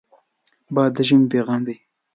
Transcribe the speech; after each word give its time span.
باد 0.75 0.91
د 0.95 0.97
ژمې 1.07 1.27
پیغام 1.33 1.61
دی 1.67 1.75